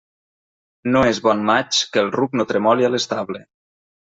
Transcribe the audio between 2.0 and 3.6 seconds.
el ruc no tremoli a l'estable.